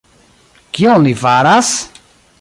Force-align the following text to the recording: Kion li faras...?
Kion 0.79 1.05
li 1.09 1.13
faras...? 1.25 1.73